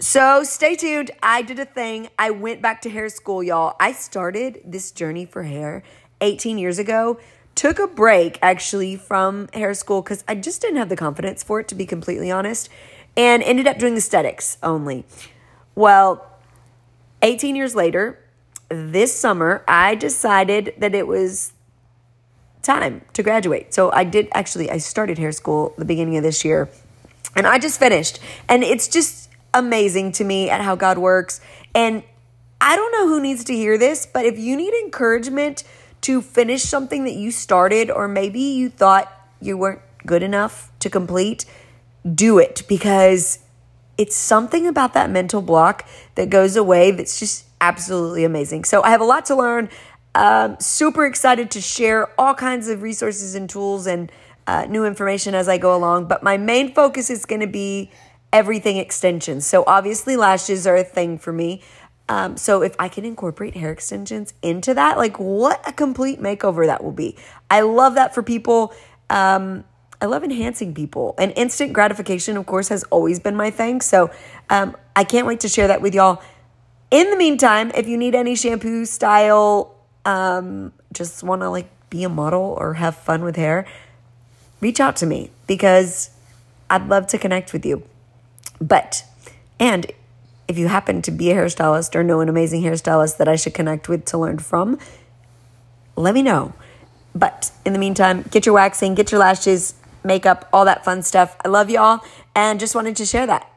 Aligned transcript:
So 0.00 0.44
stay 0.44 0.76
tuned. 0.76 1.10
I 1.24 1.42
did 1.42 1.58
a 1.58 1.64
thing. 1.64 2.08
I 2.16 2.30
went 2.30 2.62
back 2.62 2.80
to 2.82 2.90
hair 2.90 3.08
school, 3.08 3.42
y'all. 3.42 3.74
I 3.80 3.90
started 3.90 4.60
this 4.64 4.92
journey 4.92 5.26
for 5.26 5.42
hair 5.42 5.82
18 6.20 6.56
years 6.56 6.78
ago. 6.78 7.18
Took 7.56 7.80
a 7.80 7.88
break 7.88 8.38
actually 8.40 8.94
from 8.94 9.48
hair 9.52 9.74
school 9.74 10.00
because 10.02 10.22
I 10.28 10.36
just 10.36 10.62
didn't 10.62 10.76
have 10.76 10.88
the 10.88 10.94
confidence 10.94 11.42
for 11.42 11.58
it, 11.58 11.66
to 11.68 11.74
be 11.74 11.84
completely 11.84 12.30
honest, 12.30 12.68
and 13.16 13.42
ended 13.42 13.66
up 13.66 13.78
doing 13.78 13.96
aesthetics 13.96 14.56
only. 14.62 15.04
Well, 15.74 16.24
18 17.22 17.56
years 17.56 17.74
later, 17.74 18.24
this 18.68 19.18
summer, 19.18 19.64
I 19.66 19.96
decided 19.96 20.74
that 20.78 20.94
it 20.94 21.08
was 21.08 21.54
time 22.62 23.02
to 23.14 23.24
graduate. 23.24 23.74
So 23.74 23.90
I 23.90 24.04
did 24.04 24.28
actually, 24.32 24.70
I 24.70 24.78
started 24.78 25.18
hair 25.18 25.32
school 25.32 25.74
the 25.76 25.84
beginning 25.84 26.16
of 26.16 26.22
this 26.22 26.44
year 26.44 26.68
and 27.34 27.48
I 27.48 27.58
just 27.58 27.80
finished. 27.80 28.20
And 28.48 28.62
it's 28.62 28.86
just 28.86 29.27
amazing 29.54 30.12
to 30.12 30.24
me 30.24 30.50
at 30.50 30.60
how 30.60 30.74
God 30.74 30.98
works. 30.98 31.40
And 31.74 32.02
I 32.60 32.76
don't 32.76 32.92
know 32.92 33.08
who 33.08 33.20
needs 33.20 33.44
to 33.44 33.54
hear 33.54 33.78
this, 33.78 34.06
but 34.06 34.24
if 34.24 34.38
you 34.38 34.56
need 34.56 34.74
encouragement 34.74 35.64
to 36.02 36.20
finish 36.20 36.62
something 36.62 37.04
that 37.04 37.14
you 37.14 37.30
started, 37.30 37.90
or 37.90 38.08
maybe 38.08 38.40
you 38.40 38.68
thought 38.68 39.12
you 39.40 39.56
weren't 39.56 39.80
good 40.06 40.22
enough 40.22 40.72
to 40.80 40.90
complete, 40.90 41.44
do 42.14 42.38
it 42.38 42.62
because 42.68 43.40
it's 43.96 44.16
something 44.16 44.66
about 44.66 44.94
that 44.94 45.10
mental 45.10 45.42
block 45.42 45.86
that 46.14 46.30
goes 46.30 46.56
away 46.56 46.90
that's 46.92 47.18
just 47.18 47.44
absolutely 47.60 48.24
amazing. 48.24 48.64
So 48.64 48.82
I 48.82 48.90
have 48.90 49.00
a 49.00 49.04
lot 49.04 49.26
to 49.26 49.36
learn. 49.36 49.68
Um, 50.14 50.56
super 50.60 51.04
excited 51.04 51.50
to 51.52 51.60
share 51.60 52.08
all 52.18 52.34
kinds 52.34 52.68
of 52.68 52.82
resources 52.82 53.34
and 53.34 53.50
tools 53.50 53.86
and 53.86 54.10
uh, 54.46 54.64
new 54.68 54.84
information 54.84 55.34
as 55.34 55.48
I 55.48 55.58
go 55.58 55.76
along. 55.76 56.06
But 56.06 56.22
my 56.22 56.36
main 56.36 56.72
focus 56.72 57.10
is 57.10 57.26
going 57.26 57.40
to 57.40 57.46
be 57.46 57.90
everything 58.32 58.76
extensions. 58.76 59.46
So 59.46 59.64
obviously, 59.66 60.16
lashes 60.16 60.66
are 60.66 60.76
a 60.76 60.84
thing 60.84 61.18
for 61.18 61.32
me. 61.32 61.62
Um, 62.08 62.36
so 62.36 62.62
if 62.62 62.74
I 62.78 62.88
can 62.88 63.04
incorporate 63.04 63.54
hair 63.54 63.70
extensions 63.70 64.32
into 64.42 64.72
that, 64.74 64.96
like 64.96 65.18
what 65.18 65.66
a 65.68 65.72
complete 65.72 66.20
makeover 66.20 66.66
that 66.66 66.82
will 66.82 66.92
be. 66.92 67.16
I 67.50 67.60
love 67.60 67.94
that 67.96 68.14
for 68.14 68.22
people. 68.22 68.72
Um, 69.10 69.64
I 70.00 70.06
love 70.06 70.24
enhancing 70.24 70.74
people. 70.74 71.14
And 71.18 71.32
instant 71.36 71.72
gratification, 71.72 72.36
of 72.36 72.46
course, 72.46 72.68
has 72.68 72.82
always 72.84 73.18
been 73.18 73.36
my 73.36 73.50
thing. 73.50 73.80
So 73.80 74.10
um, 74.48 74.76
I 74.96 75.04
can't 75.04 75.26
wait 75.26 75.40
to 75.40 75.48
share 75.48 75.68
that 75.68 75.82
with 75.82 75.94
y'all. 75.94 76.22
In 76.90 77.10
the 77.10 77.16
meantime, 77.16 77.70
if 77.74 77.86
you 77.86 77.98
need 77.98 78.14
any 78.14 78.34
shampoo 78.34 78.86
style, 78.86 79.74
um, 80.06 80.72
just 80.92 81.22
want 81.22 81.42
to 81.42 81.50
like 81.50 81.68
be 81.90 82.04
a 82.04 82.08
model 82.08 82.56
or 82.58 82.74
have 82.74 82.96
fun 82.96 83.22
with 83.22 83.36
hair, 83.36 83.66
reach 84.60 84.80
out 84.80 84.96
to 84.96 85.06
me 85.06 85.30
because 85.46 86.10
I'd 86.70 86.88
love 86.88 87.06
to 87.08 87.18
connect 87.18 87.52
with 87.52 87.66
you. 87.66 87.82
But, 88.60 89.04
and 89.58 89.90
if 90.48 90.58
you 90.58 90.68
happen 90.68 91.02
to 91.02 91.10
be 91.10 91.30
a 91.30 91.34
hairstylist 91.34 91.94
or 91.94 92.02
know 92.02 92.20
an 92.20 92.28
amazing 92.28 92.62
hairstylist 92.62 93.18
that 93.18 93.28
I 93.28 93.36
should 93.36 93.54
connect 93.54 93.88
with 93.88 94.04
to 94.06 94.18
learn 94.18 94.38
from, 94.38 94.78
let 95.96 96.14
me 96.14 96.22
know. 96.22 96.54
But 97.14 97.50
in 97.64 97.72
the 97.72 97.78
meantime, 97.78 98.24
get 98.30 98.46
your 98.46 98.54
waxing, 98.54 98.94
get 98.94 99.12
your 99.12 99.20
lashes, 99.20 99.74
makeup, 100.04 100.48
all 100.52 100.64
that 100.64 100.84
fun 100.84 101.02
stuff. 101.02 101.36
I 101.44 101.48
love 101.48 101.70
y'all 101.70 102.00
and 102.34 102.58
just 102.58 102.74
wanted 102.74 102.96
to 102.96 103.06
share 103.06 103.26
that. 103.26 103.50